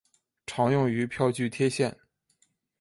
[0.47, 1.95] 常用于票据贴现。